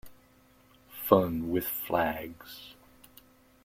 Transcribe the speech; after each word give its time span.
Fun 1.03 1.51
with 1.51 1.67
flags. 1.67 2.73